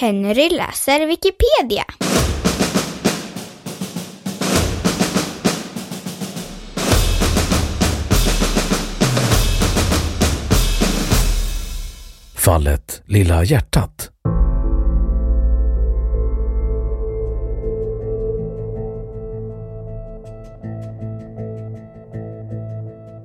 Henry 0.00 0.48
läser 0.48 1.06
Wikipedia. 1.06 1.84
Fallet 12.34 13.02
Lilla 13.06 13.44
hjärtat. 13.44 14.10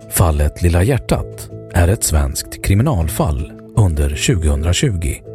Fallet 0.09 0.61
Lilla 0.61 0.83
hjärtat 0.83 1.49
är 1.73 1.87
ett 1.87 2.03
svenskt 2.03 2.65
kriminalfall 2.65 3.51
under 3.75 4.09
2020. 4.09 5.28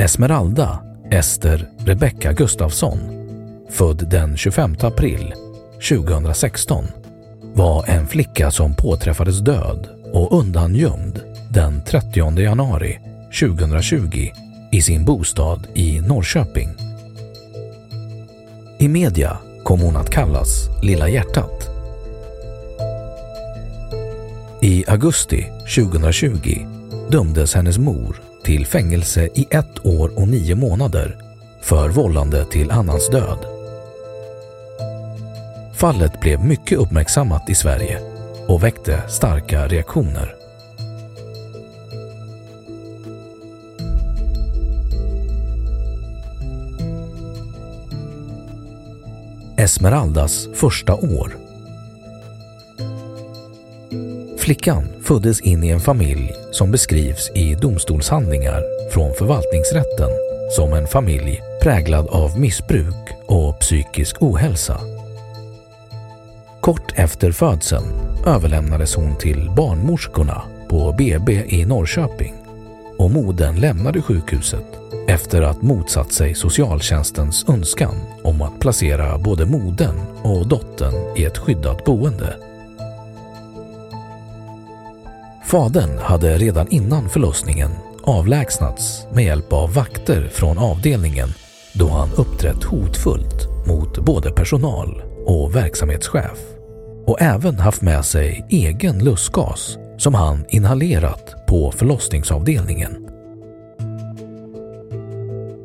Esmeralda 0.00 0.82
Ester 1.10 1.68
Rebecka 1.78 2.32
Gustafsson, 2.32 2.98
född 3.70 4.08
den 4.10 4.36
25 4.36 4.76
april 4.80 5.34
2016, 5.88 6.84
var 7.54 7.84
en 7.86 8.06
flicka 8.06 8.50
som 8.50 8.74
påträffades 8.74 9.38
död 9.38 9.88
och 10.12 10.38
undangömd 10.40 11.20
den 11.50 11.84
30 11.84 12.40
januari 12.40 12.98
2020 13.40 14.30
i 14.72 14.82
sin 14.82 15.04
bostad 15.04 15.66
i 15.74 16.00
Norrköping. 16.00 16.68
I 18.78 18.88
media 18.88 19.38
kom 19.64 19.80
hon 19.80 19.96
att 19.96 20.10
kallas 20.10 20.68
Lilla 20.82 21.08
hjärtat. 21.08 21.68
I 24.62 24.84
augusti 24.88 25.46
2020 25.76 26.66
dömdes 27.10 27.54
hennes 27.54 27.78
mor 27.78 28.27
till 28.48 28.66
fängelse 28.66 29.28
i 29.34 29.46
ett 29.50 29.86
år 29.86 30.18
och 30.18 30.28
nio 30.28 30.54
månader 30.54 31.16
för 31.60 31.88
vållande 31.88 32.44
till 32.44 32.70
annans 32.70 33.08
död. 33.08 33.38
Fallet 35.74 36.20
blev 36.20 36.44
mycket 36.44 36.78
uppmärksammat 36.78 37.50
i 37.50 37.54
Sverige 37.54 38.00
och 38.46 38.62
väckte 38.62 39.02
starka 39.08 39.68
reaktioner. 39.68 40.34
Esmeraldas 49.56 50.48
första 50.54 50.94
år 50.94 51.47
Flickan 54.48 54.88
föddes 55.02 55.40
in 55.40 55.64
i 55.64 55.68
en 55.68 55.80
familj 55.80 56.32
som 56.50 56.70
beskrivs 56.70 57.30
i 57.34 57.54
domstolshandlingar 57.54 58.62
från 58.90 59.14
förvaltningsrätten 59.14 60.10
som 60.56 60.72
en 60.72 60.86
familj 60.86 61.40
präglad 61.62 62.06
av 62.06 62.40
missbruk 62.40 62.94
och 63.26 63.60
psykisk 63.60 64.22
ohälsa. 64.22 64.80
Kort 66.60 66.92
efter 66.98 67.32
födseln 67.32 67.84
överlämnades 68.26 68.94
hon 68.94 69.16
till 69.16 69.50
barnmorskorna 69.56 70.42
på 70.68 70.94
BB 70.98 71.32
i 71.48 71.64
Norrköping 71.64 72.34
och 72.98 73.10
modern 73.10 73.60
lämnade 73.60 74.02
sjukhuset 74.02 74.66
efter 75.08 75.42
att 75.42 75.62
motsatt 75.62 76.12
sig 76.12 76.34
socialtjänstens 76.34 77.48
önskan 77.48 77.94
om 78.22 78.42
att 78.42 78.60
placera 78.60 79.18
både 79.18 79.46
modern 79.46 80.00
och 80.22 80.48
dottern 80.48 81.16
i 81.16 81.24
ett 81.24 81.38
skyddat 81.38 81.84
boende. 81.84 82.47
Fadern 85.48 85.98
hade 85.98 86.38
redan 86.38 86.68
innan 86.68 87.08
förlossningen 87.08 87.70
avlägsnats 88.02 89.06
med 89.12 89.24
hjälp 89.24 89.52
av 89.52 89.74
vakter 89.74 90.28
från 90.28 90.58
avdelningen 90.58 91.28
då 91.72 91.88
han 91.88 92.08
uppträtt 92.16 92.64
hotfullt 92.64 93.66
mot 93.66 93.98
både 93.98 94.32
personal 94.32 95.02
och 95.26 95.56
verksamhetschef 95.56 96.38
och 97.06 97.20
även 97.20 97.58
haft 97.58 97.82
med 97.82 98.04
sig 98.04 98.46
egen 98.50 99.04
lustgas 99.04 99.78
som 99.98 100.14
han 100.14 100.44
inhalerat 100.48 101.46
på 101.46 101.72
förlossningsavdelningen. 101.72 103.08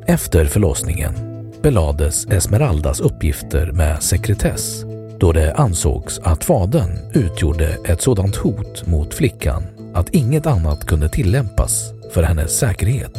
Efter 0.06 0.44
förlossningen 0.44 1.14
belades 1.62 2.26
Esmeraldas 2.26 3.00
uppgifter 3.00 3.72
med 3.72 4.02
sekretess 4.02 4.84
då 5.18 5.32
det 5.32 5.54
ansågs 5.54 6.18
att 6.18 6.44
fadern 6.44 6.98
utgjorde 7.14 7.78
ett 7.84 8.02
sådant 8.02 8.36
hot 8.36 8.86
mot 8.86 9.14
flickan 9.14 9.64
att 9.94 10.08
inget 10.10 10.46
annat 10.46 10.86
kunde 10.86 11.08
tillämpas 11.08 11.92
för 12.14 12.22
hennes 12.22 12.58
säkerhet. 12.58 13.18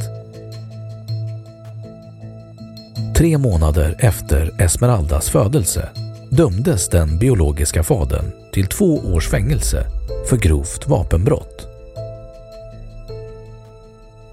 Tre 3.17 3.37
månader 3.37 3.95
efter 3.99 4.61
Esmeraldas 4.61 5.29
födelse 5.29 5.89
dömdes 6.29 6.89
den 6.89 7.19
biologiska 7.19 7.83
fadern 7.83 8.31
till 8.53 8.67
två 8.67 8.97
års 8.97 9.29
fängelse 9.29 9.85
för 10.29 10.37
grovt 10.37 10.87
vapenbrott. 10.87 11.67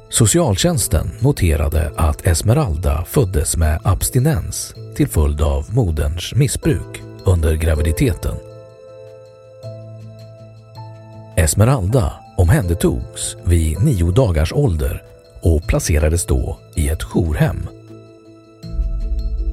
Socialtjänsten 0.09 1.11
noterade 1.21 1.93
att 1.97 2.27
Esmeralda 2.27 3.05
föddes 3.05 3.57
med 3.57 3.81
abstinens 3.85 4.75
till 4.97 5.09
följd 5.09 5.41
av 5.41 5.75
moderns 5.75 6.35
missbruk 6.35 7.03
under 7.25 7.55
graviditeten. 7.55 8.35
Esmeralda 11.37 12.13
omhändertogs 12.43 13.37
vid 13.45 13.83
nio 13.83 14.11
dagars 14.11 14.53
ålder 14.53 15.03
och 15.41 15.67
placerades 15.67 16.27
då 16.27 16.59
i 16.75 16.89
ett 16.89 17.03
jourhem. 17.03 17.69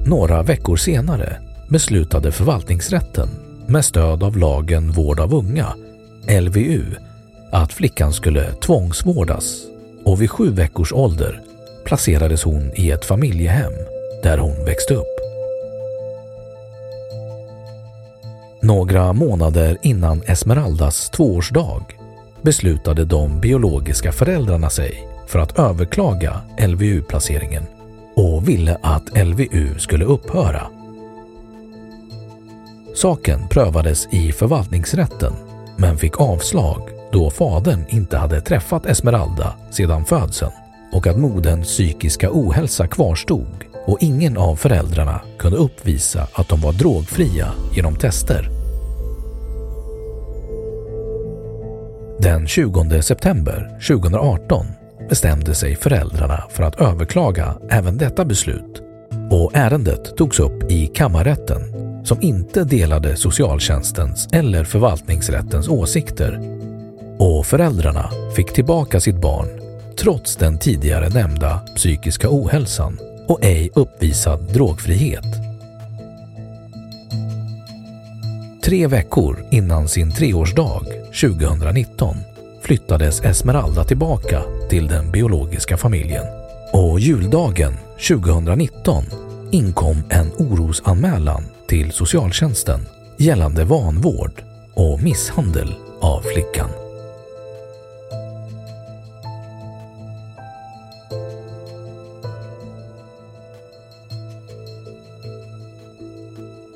Några 0.06 0.42
veckor 0.42 0.76
senare 0.76 1.40
beslutade 1.68 2.32
förvaltningsrätten 2.32 3.28
med 3.66 3.84
stöd 3.84 4.22
av 4.22 4.36
lagen 4.36 4.90
vård 4.90 5.20
av 5.20 5.34
unga, 5.34 5.74
LVU, 6.40 6.84
att 7.52 7.72
flickan 7.72 8.12
skulle 8.12 8.52
tvångsvårdas 8.52 9.62
och 10.04 10.22
vid 10.22 10.30
sju 10.30 10.50
veckors 10.50 10.92
ålder 10.92 11.42
placerades 11.84 12.42
hon 12.42 12.72
i 12.74 12.90
ett 12.90 13.04
familjehem 13.04 13.72
där 14.22 14.38
hon 14.38 14.64
växte 14.64 14.94
upp. 14.94 15.16
Några 18.62 19.12
månader 19.12 19.78
innan 19.82 20.22
Esmeraldas 20.26 21.10
tvåårsdag 21.10 21.99
beslutade 22.42 23.04
de 23.04 23.40
biologiska 23.40 24.12
föräldrarna 24.12 24.70
sig 24.70 25.08
för 25.26 25.38
att 25.38 25.58
överklaga 25.58 26.40
LVU-placeringen 26.58 27.62
och 28.14 28.48
ville 28.48 28.78
att 28.82 29.18
LVU 29.26 29.78
skulle 29.78 30.04
upphöra. 30.04 30.66
Saken 32.94 33.48
prövades 33.48 34.08
i 34.10 34.32
förvaltningsrätten 34.32 35.32
men 35.76 35.98
fick 35.98 36.20
avslag 36.20 36.90
då 37.12 37.30
fadern 37.30 37.84
inte 37.88 38.16
hade 38.16 38.40
träffat 38.40 38.86
Esmeralda 38.86 39.54
sedan 39.70 40.04
födseln 40.04 40.52
och 40.92 41.06
att 41.06 41.18
moderns 41.18 41.66
psykiska 41.66 42.28
ohälsa 42.32 42.86
kvarstod 42.86 43.64
och 43.86 43.98
ingen 44.00 44.36
av 44.36 44.56
föräldrarna 44.56 45.20
kunde 45.38 45.58
uppvisa 45.58 46.26
att 46.32 46.48
de 46.48 46.60
var 46.60 46.72
drogfria 46.72 47.52
genom 47.74 47.96
tester. 47.96 48.59
Den 52.22 52.46
20 52.46 53.02
september 53.02 53.78
2018 53.88 54.66
bestämde 55.08 55.54
sig 55.54 55.76
föräldrarna 55.76 56.44
för 56.50 56.62
att 56.62 56.80
överklaga 56.80 57.56
även 57.70 57.98
detta 57.98 58.24
beslut 58.24 58.82
och 59.30 59.50
ärendet 59.54 60.16
togs 60.16 60.40
upp 60.40 60.70
i 60.70 60.86
kammarrätten 60.86 61.60
som 62.04 62.22
inte 62.22 62.64
delade 62.64 63.16
socialtjänstens 63.16 64.28
eller 64.32 64.64
förvaltningsrättens 64.64 65.68
åsikter 65.68 66.40
och 67.18 67.46
föräldrarna 67.46 68.10
fick 68.36 68.52
tillbaka 68.52 69.00
sitt 69.00 69.20
barn 69.20 69.48
trots 69.96 70.36
den 70.36 70.58
tidigare 70.58 71.08
nämnda 71.08 71.58
psykiska 71.76 72.28
ohälsan 72.30 72.98
och 73.28 73.44
ej 73.44 73.70
uppvisad 73.74 74.52
drogfrihet. 74.52 75.49
Tre 78.62 78.86
veckor 78.86 79.44
innan 79.50 79.88
sin 79.88 80.12
treårsdag 80.12 80.82
2019 81.20 82.16
flyttades 82.62 83.20
Esmeralda 83.20 83.84
tillbaka 83.84 84.42
till 84.70 84.86
den 84.86 85.10
biologiska 85.10 85.76
familjen 85.76 86.24
och 86.72 87.00
juldagen 87.00 87.72
2019 88.08 89.04
inkom 89.50 89.96
en 90.08 90.32
orosanmälan 90.38 91.44
till 91.66 91.92
socialtjänsten 91.92 92.80
gällande 93.18 93.64
vanvård 93.64 94.42
och 94.74 95.02
misshandel 95.02 95.74
av 96.00 96.20
flickan. 96.20 96.70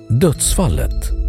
Dödsfallet 0.08 1.23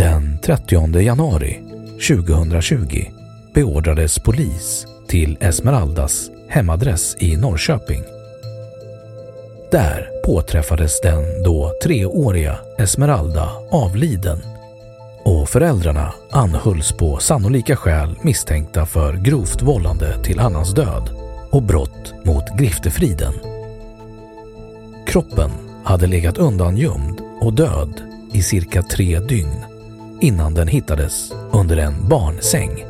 Den 0.00 0.38
30 0.42 1.00
januari 1.00 1.60
2020 2.08 3.06
beordrades 3.54 4.18
polis 4.18 4.86
till 5.08 5.36
Esmeraldas 5.40 6.30
hemadress 6.48 7.16
i 7.18 7.36
Norrköping. 7.36 8.02
Där 9.70 10.08
påträffades 10.26 11.00
den 11.00 11.42
då 11.44 11.72
treåriga 11.82 12.58
Esmeralda 12.78 13.50
avliden 13.70 14.38
och 15.24 15.48
föräldrarna 15.48 16.12
anhölls 16.30 16.92
på 16.92 17.18
sannolika 17.18 17.76
skäl 17.76 18.18
misstänkta 18.22 18.86
för 18.86 19.12
grovt 19.12 19.62
vållande 19.62 20.22
till 20.24 20.40
annans 20.40 20.74
död 20.74 21.10
och 21.50 21.62
brott 21.62 22.14
mot 22.24 22.58
griftefriden. 22.58 23.32
Kroppen 25.06 25.50
hade 25.84 26.06
legat 26.06 26.38
undangömd 26.38 27.20
och 27.40 27.54
död 27.54 28.02
i 28.32 28.42
cirka 28.42 28.82
tre 28.82 29.18
dygn 29.18 29.69
innan 30.20 30.54
den 30.54 30.68
hittades 30.68 31.32
under 31.52 31.76
en 31.76 32.08
barnsäng. 32.08 32.84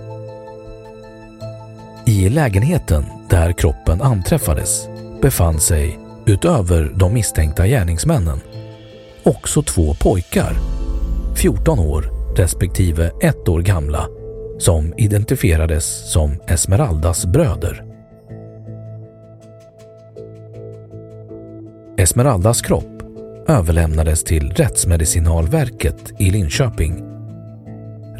I 2.06 2.28
lägenheten 2.28 3.04
där 3.28 3.52
kroppen 3.52 4.02
anträffades 4.02 4.88
befann 5.22 5.60
sig, 5.60 5.98
utöver 6.26 6.92
de 6.96 7.14
misstänkta 7.14 7.66
gärningsmännen, 7.66 8.40
också 9.22 9.62
två 9.62 9.94
pojkar, 9.94 10.52
14 11.36 11.78
år 11.78 12.20
respektive 12.36 13.10
1 13.20 13.48
år 13.48 13.60
gamla, 13.60 14.08
som 14.58 14.94
identifierades 14.96 16.12
som 16.12 16.36
Esmeraldas 16.46 17.26
bröder. 17.26 17.84
Esmeraldas 21.96 22.62
kropp 22.62 23.02
överlämnades 23.48 24.24
till 24.24 24.52
Rättsmedicinalverket 24.52 26.12
i 26.18 26.30
Linköping. 26.30 27.19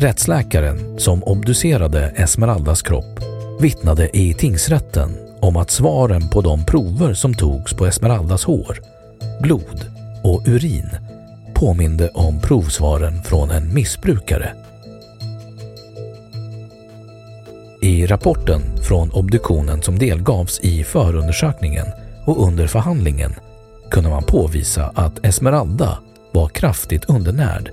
Rättsläkaren 0.01 1.01
som 1.01 1.23
obducerade 1.23 2.13
Esmeraldas 2.17 2.83
kropp 2.83 3.21
vittnade 3.61 4.17
i 4.17 4.35
tingsrätten 4.35 5.11
om 5.41 5.57
att 5.57 5.71
svaren 5.71 6.29
på 6.29 6.41
de 6.41 6.65
prover 6.65 7.15
som 7.15 7.35
togs 7.35 7.75
på 7.75 7.87
Esmeraldas 7.87 8.45
hår, 8.45 8.79
blod 9.43 9.87
och 10.23 10.43
urin 10.47 10.91
påminde 11.55 12.09
om 12.09 12.41
provsvaren 12.41 13.23
från 13.23 13.51
en 13.51 13.75
missbrukare. 13.75 14.55
I 17.83 18.07
rapporten 18.07 18.63
från 18.83 19.11
obduktionen 19.11 19.83
som 19.83 19.99
delgavs 19.99 20.61
i 20.61 20.85
förundersökningen 20.85 21.87
och 22.27 22.47
under 22.47 22.67
förhandlingen 22.67 23.35
kunde 23.91 24.11
man 24.11 24.23
påvisa 24.23 24.93
att 24.95 25.25
Esmeralda 25.25 25.99
var 26.33 26.49
kraftigt 26.49 27.05
undernärd 27.05 27.71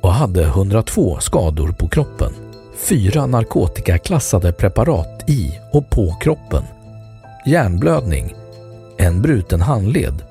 och 0.00 0.12
hade 0.12 0.42
102 0.42 1.18
skador 1.20 1.72
på 1.72 1.88
kroppen. 1.88 2.32
Fyra 2.76 3.26
narkotikaklassade 3.26 4.52
preparat 4.52 5.30
i 5.30 5.58
och 5.72 5.90
på 5.90 6.16
kroppen. 6.20 6.62
Hjärnblödning, 7.46 8.34
en 8.98 9.22
bruten 9.22 9.60
handled 9.60 10.22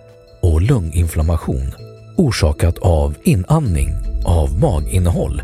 och 0.41 0.61
lunginflammation 0.61 1.71
orsakat 2.15 2.77
av 2.77 3.15
inandning 3.23 3.89
av 4.25 4.59
maginnehåll. 4.59 5.41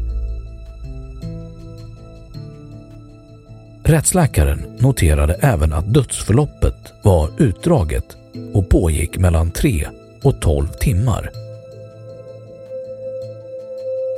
Rättsläkaren 3.84 4.78
noterade 4.80 5.34
även 5.34 5.74
att 5.74 5.94
dödsförloppet 5.94 6.94
var 7.04 7.30
utdraget 7.38 8.18
och 8.54 8.70
pågick 8.70 9.18
mellan 9.18 9.52
3 9.52 9.88
och 10.24 10.42
12 10.42 10.68
timmar. 10.68 11.41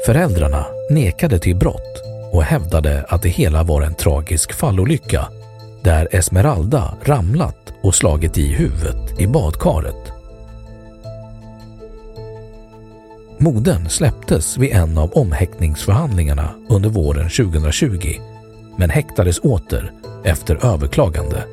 Föräldrarna 0.05 0.65
nekade 0.89 1.39
till 1.39 1.55
brott 1.55 2.03
och 2.31 2.43
hävdade 2.43 3.05
att 3.09 3.21
det 3.21 3.29
hela 3.29 3.63
var 3.63 3.81
en 3.81 3.95
tragisk 3.95 4.53
fallolycka 4.53 5.27
där 5.83 6.07
Esmeralda 6.11 6.93
ramlat 7.03 7.73
och 7.83 7.95
slagit 7.95 8.37
i 8.37 8.47
huvudet 8.47 9.19
i 9.19 9.27
badkaret. 9.27 10.11
Modern 13.37 13.89
släpptes 13.89 14.57
vid 14.57 14.71
en 14.71 14.97
av 14.97 15.11
omhäktningsförhandlingarna 15.11 16.49
under 16.69 16.89
våren 16.89 17.29
2020 17.29 18.19
men 18.77 18.89
häktades 18.89 19.39
åter 19.39 19.91
efter 20.23 20.65
överklagande. 20.65 21.43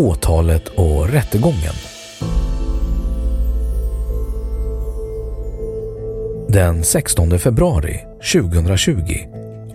Åtalet 0.00 0.68
och 0.68 1.08
rättegången. 1.08 1.74
Den 6.48 6.84
16 6.84 7.38
februari 7.38 8.00
2020 8.32 8.94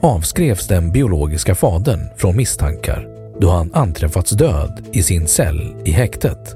avskrevs 0.01 0.67
den 0.67 0.91
biologiska 0.91 1.55
fadern 1.55 1.99
från 2.17 2.35
misstankar 2.35 3.07
då 3.39 3.49
han 3.49 3.73
anträffats 3.73 4.31
död 4.31 4.85
i 4.93 5.03
sin 5.03 5.27
cell 5.27 5.75
i 5.85 5.91
häktet. 5.91 6.55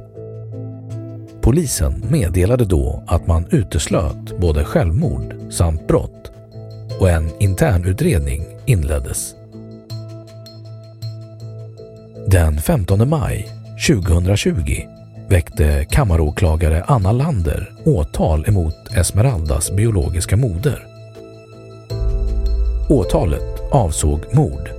Polisen 1.42 2.06
meddelade 2.10 2.66
då 2.66 3.04
att 3.08 3.28
man 3.28 3.48
uteslöt 3.52 4.40
både 4.40 4.66
självmord 4.66 5.36
samt 5.50 5.88
brott 5.88 6.32
och 7.00 7.10
en 7.10 7.30
internutredning 7.40 8.46
inleddes. 8.66 9.36
Den 12.28 12.58
15 12.62 13.10
maj 13.10 13.59
2020 13.88 14.88
väckte 15.30 15.86
kammaråklagare 15.90 16.84
Anna 16.88 17.12
Lander 17.12 17.72
åtal 17.86 18.46
emot 18.48 18.76
Esmeraldas 18.98 19.72
biologiska 19.72 20.38
moder. 20.38 20.86
Åtalet 22.90 23.62
avsåg 23.72 24.20
mord, 24.34 24.70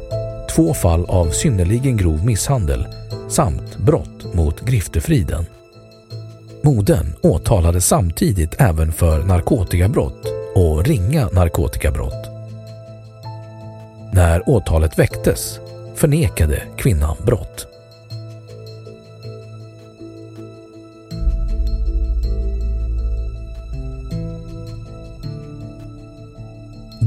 två 0.55 0.75
fall 0.75 1.05
av 1.05 1.31
synnerligen 1.31 1.97
grov 1.97 2.25
misshandel 2.25 2.87
samt 3.29 3.77
brott 3.77 4.35
mot 4.35 4.61
griftefriden. 4.61 5.47
Modern 6.63 7.15
åtalades 7.23 7.87
samtidigt 7.87 8.61
även 8.61 8.93
för 8.93 9.25
narkotikabrott 9.25 10.27
och 10.55 10.85
ringa 10.85 11.29
narkotikabrott. 11.29 12.27
När 14.13 14.49
åtalet 14.49 14.99
väcktes 14.99 15.61
förnekade 15.95 16.63
kvinnan 16.77 17.17
brott. 17.27 17.70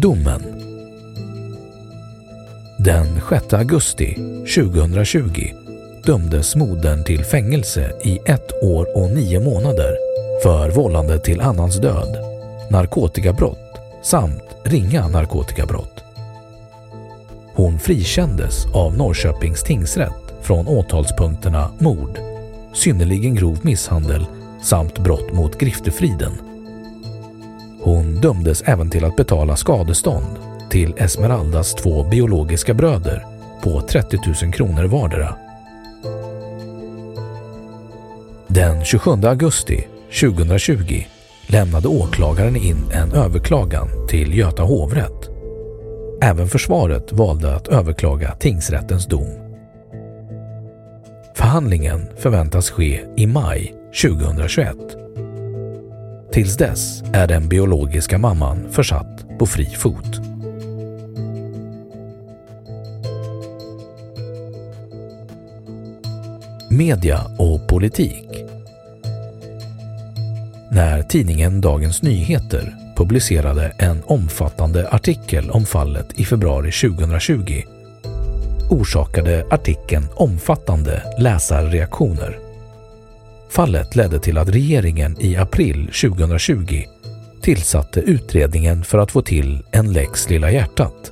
Domen 0.03 0.43
Den 2.77 3.05
6 3.29 3.53
augusti 3.53 4.15
2020 4.55 5.53
dömdes 6.05 6.55
modern 6.55 7.03
till 7.03 7.24
fängelse 7.24 7.91
i 8.03 8.19
ett 8.25 8.63
år 8.63 8.98
och 8.98 9.10
nio 9.10 9.39
månader 9.39 9.98
för 10.43 10.69
vållande 10.69 11.19
till 11.19 11.41
annans 11.41 11.81
död, 11.81 12.17
narkotikabrott 12.69 13.79
samt 14.03 14.43
ringa 14.63 15.07
narkotikabrott. 15.07 16.03
Hon 17.55 17.79
frikändes 17.79 18.65
av 18.74 18.98
Norrköpings 18.98 19.63
tingsrätt 19.63 20.33
från 20.41 20.67
åtalspunkterna 20.67 21.72
mord, 21.79 22.19
synnerligen 22.74 23.36
grov 23.36 23.60
misshandel 23.62 24.25
samt 24.63 25.00
brott 25.00 25.33
mot 25.33 25.57
griftefriden. 25.57 26.33
Hon 27.83 28.21
dömdes 28.21 28.61
även 28.61 28.89
till 28.89 29.05
att 29.05 29.15
betala 29.15 29.55
skadestånd 29.55 30.37
till 30.69 30.93
Esmeraldas 30.97 31.73
två 31.75 32.03
biologiska 32.03 32.73
bröder 32.73 33.25
på 33.63 33.81
30 33.81 34.19
000 34.43 34.53
kronor 34.53 34.83
vardera. 34.83 35.35
Den 38.47 38.85
27 38.85 39.11
augusti 39.11 39.87
2020 40.21 41.03
lämnade 41.47 41.87
åklagaren 41.87 42.55
in 42.55 42.91
en 42.91 43.11
överklagan 43.11 44.07
till 44.07 44.37
Göta 44.37 44.63
hovrätt. 44.63 45.29
Även 46.21 46.47
försvaret 46.47 47.11
valde 47.11 47.55
att 47.55 47.67
överklaga 47.67 48.35
tingsrättens 48.35 49.05
dom. 49.05 49.27
Förhandlingen 51.35 52.09
förväntas 52.17 52.69
ske 52.69 53.01
i 53.17 53.27
maj 53.27 53.75
2021. 54.01 55.02
Tills 56.33 56.57
dess 56.57 57.03
är 57.13 57.27
den 57.27 57.49
biologiska 57.49 58.17
mamman 58.17 58.67
försatt 58.71 59.25
på 59.39 59.45
fri 59.45 59.65
fot. 59.65 60.21
Media 66.71 67.21
och 67.37 67.67
politik 67.67 68.27
när 70.71 71.03
tidningen 71.03 71.61
Dagens 71.61 72.01
Nyheter 72.01 72.75
publicerade 72.97 73.73
en 73.77 74.03
omfattande 74.05 74.89
artikel 74.89 75.49
om 75.51 75.65
fallet 75.65 76.19
i 76.19 76.25
februari 76.25 76.71
2020 76.71 77.63
orsakade 78.69 79.45
artikeln 79.51 80.07
omfattande 80.15 81.03
läsarreaktioner. 81.19 82.42
Fallet 83.53 83.95
ledde 83.95 84.19
till 84.19 84.38
att 84.38 84.50
regeringen 84.50 85.15
i 85.19 85.36
april 85.36 85.86
2020 85.86 86.83
tillsatte 87.41 88.00
utredningen 88.00 88.83
för 88.83 88.98
att 88.98 89.12
få 89.12 89.22
till 89.22 89.63
en 89.72 89.93
lex 89.93 90.29
Lilla 90.29 90.51
hjärtat. 90.51 91.12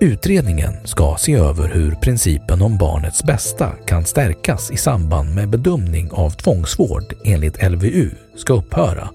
Utredningen 0.00 0.72
ska 0.84 1.16
se 1.18 1.34
över 1.34 1.68
hur 1.68 1.94
principen 1.94 2.62
om 2.62 2.78
barnets 2.78 3.24
bästa 3.24 3.72
kan 3.86 4.04
stärkas 4.04 4.70
i 4.70 4.76
samband 4.76 5.34
med 5.34 5.48
bedömning 5.48 6.10
av 6.12 6.30
tvångsvård 6.30 7.14
enligt 7.24 7.70
LVU 7.70 8.10
ska 8.36 8.52
upphöra. 8.52 9.08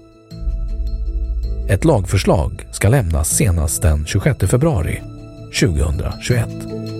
Ett 1.70 1.84
lagförslag 1.84 2.66
ska 2.72 2.88
lämnas 2.88 3.28
senast 3.28 3.82
den 3.82 4.06
26 4.06 4.50
februari 4.50 5.02
2021. 5.60 6.99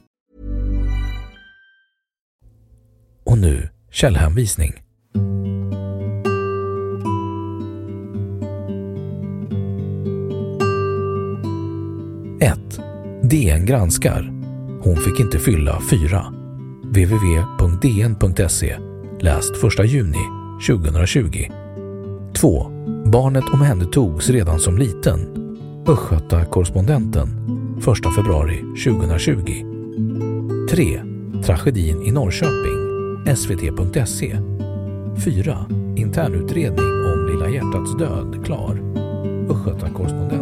Och 3.41 3.47
nu 3.47 3.69
källhänvisning. 3.91 4.73
DN 13.23 13.65
granskar. 13.65 14.31
Hon 14.81 14.95
fick 14.95 15.19
inte 15.19 15.39
fylla 15.39 15.81
fyra. 15.89 16.25
www.dn.se 16.83 18.77
Läst 19.19 19.51
1 19.79 19.85
juni 19.91 20.25
2020. 20.67 21.49
2. 22.33 22.63
Barnet 23.11 23.43
omhändertogs 23.53 24.29
redan 24.29 24.59
som 24.59 24.77
liten. 24.77 25.19
Östgöta-korrespondenten 25.87 27.29
1 27.77 28.15
februari 28.15 28.57
2020. 28.57 29.65
3. 30.69 31.01
Tragedin 31.45 32.01
i 32.01 32.11
Norrköping 32.11 32.80
svt.se 33.35 34.37
4. 35.25 35.65
Internutredning 35.95 36.85
om 36.85 37.27
Lilla 37.27 37.49
hjärtats 37.49 37.97
död 37.97 38.45
klar. 38.45 38.81
Östgötakorrespondent 39.49 40.40